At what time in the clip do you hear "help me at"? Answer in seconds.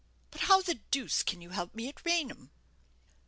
1.51-2.03